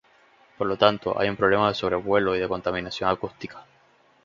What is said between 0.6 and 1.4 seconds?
lo tanto, hay un